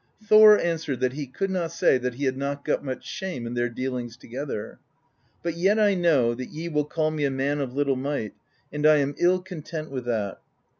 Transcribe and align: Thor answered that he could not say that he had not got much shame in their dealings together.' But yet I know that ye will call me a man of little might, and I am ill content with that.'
Thor 0.27 0.57
answered 0.59 0.99
that 1.01 1.13
he 1.13 1.27
could 1.27 1.51
not 1.51 1.71
say 1.71 1.99
that 1.99 2.15
he 2.15 2.23
had 2.23 2.35
not 2.35 2.65
got 2.65 2.83
much 2.83 3.05
shame 3.05 3.45
in 3.45 3.53
their 3.53 3.69
dealings 3.69 4.17
together.' 4.17 4.79
But 5.43 5.57
yet 5.57 5.77
I 5.77 5.93
know 5.93 6.33
that 6.33 6.49
ye 6.49 6.69
will 6.69 6.85
call 6.85 7.11
me 7.11 7.23
a 7.23 7.29
man 7.29 7.59
of 7.59 7.75
little 7.75 7.95
might, 7.95 8.33
and 8.73 8.87
I 8.87 8.95
am 8.97 9.13
ill 9.19 9.43
content 9.43 9.91
with 9.91 10.05
that.' 10.05 10.39